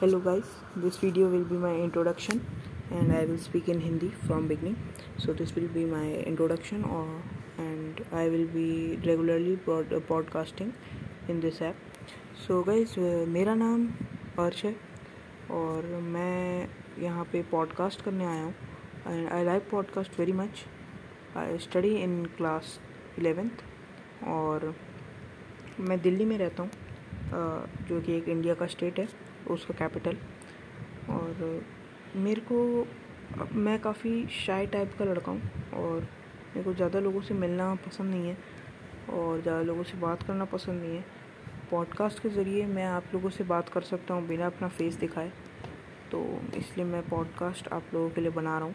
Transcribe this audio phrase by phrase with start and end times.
[0.00, 0.44] Hello guys
[0.78, 2.40] this video will be my introduction
[2.92, 4.74] and I will speak in Hindi from beginning
[5.18, 7.22] so this will be my introduction और
[7.60, 10.72] and I will be regularly podcasting
[11.30, 11.76] in this app
[12.46, 12.98] so guys
[13.28, 13.88] मेरा नाम
[14.38, 14.76] अर्श है,
[15.50, 16.68] और मैं
[16.98, 18.54] यहाँ पे podcast करने आया हूँ
[19.06, 20.64] and I like podcast very much
[21.36, 22.80] I study in class
[23.18, 23.64] eleventh
[24.28, 24.74] और
[25.80, 26.70] मैं दिल्ली में रहता हूँ।
[27.28, 29.08] जो कि एक इंडिया का स्टेट है,
[29.50, 30.16] उसका कैपिटल।
[31.10, 31.62] और
[32.16, 32.86] मेरे को,
[33.54, 38.10] मैं काफ़ी शाई टाइप का लड़का हूँ और मेरे को ज़्यादा लोगों से मिलना पसंद
[38.10, 38.36] नहीं है
[39.12, 41.04] और ज़्यादा लोगों से बात करना पसंद नहीं है।
[41.70, 45.32] पॉडकास्ट के ज़रिए मैं आप लोगों से बात कर सकता हूँ बिना अपना फेस दिखाए।
[46.10, 46.22] तो
[46.56, 48.74] इसलिए मैं पॉडकास्ट आप लोगों के लिए बना रहा हूँ।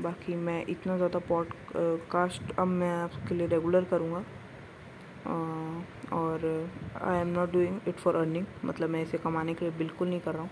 [0.00, 4.24] बाकी मैं इतना ज़्यादा पॉडकास्ट अब मैं आपके लिए रेगुलर करूँगा।
[5.26, 6.44] और
[7.02, 10.20] I am not doing it for earning मतलब मैं इसे कमाने के लिए बिल्कुल नहीं
[10.20, 10.50] कर रहा हूँ।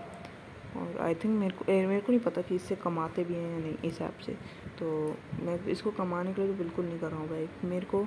[0.77, 3.59] और आई थिंक मेरे को मेरे को नहीं पता कि इससे कमाते भी हैं या
[3.59, 4.31] नहीं इस ऐप से।
[4.79, 8.05] तो मैं इसको कमाने के लिए तो बिल्कुल नहीं कर रहा हूँ भाई। मेरे को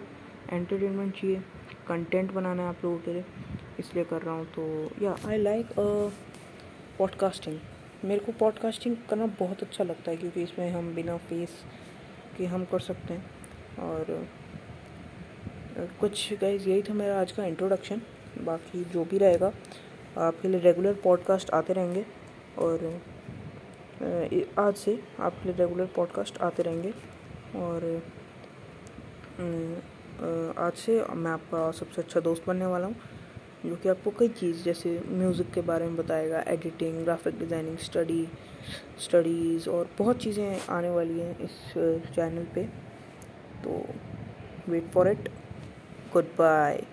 [0.52, 1.42] एंटरटेनमेंट चाहिए
[1.88, 3.24] कंटेंट बनाना है आप लोगों के लिए।
[3.78, 5.74] इसलिए कर रहा हूँ तो या आई लाइक
[6.98, 7.58] पॉडकास्टिंग
[8.04, 11.64] मेरे को पॉडकास्टिंग करना बहुत अच्छा लगता है क्योंकि इसमें हम बिना फेस
[12.36, 13.24] के हम कर सकते हैं।
[13.80, 14.26] और
[16.00, 18.00] कुछ गाइज़ यही था मेरा आज का इंट्रोडक्शन
[18.38, 19.52] बाकी जो भी रहेगा,
[20.18, 22.04] आपके लिए रेगुलर पॉडकास्ट आते रहेंगे
[22.58, 22.84] और
[24.58, 26.90] आज से आपके लिए रेगुलर पॉडकास्ट आते रहेंगे
[27.56, 27.84] और
[30.58, 32.96] आज से मैं आपका सबसे अच्छा दोस्त बनने वाला हूँ,
[33.66, 38.26] जो कि आपको कई चीज़, जैसे म्यूज़िक के बारे में बताएगा editing graphic designing study
[39.04, 41.72] studies और बहुत चीज़ें आने वाली हैं इस
[42.14, 42.64] चैनल पे।
[43.64, 43.84] तो
[44.68, 45.28] वेट फॉर इट
[46.10, 46.86] Goodbye.